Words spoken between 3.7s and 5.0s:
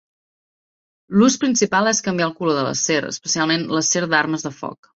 l'acer d'armes de foc.